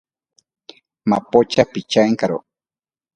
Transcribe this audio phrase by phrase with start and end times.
[1.09, 2.37] Mapocha pichaenkaro.